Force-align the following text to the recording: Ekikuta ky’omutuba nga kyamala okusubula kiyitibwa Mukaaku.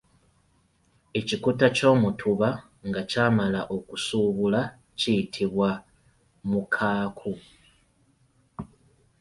Ekikuta 1.19 1.67
ky’omutuba 1.75 2.49
nga 2.87 3.01
kyamala 3.09 3.61
okusubula 3.75 4.61
kiyitibwa 4.99 5.69
Mukaaku. 6.49 7.31